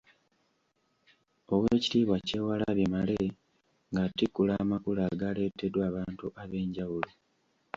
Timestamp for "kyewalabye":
2.27-2.85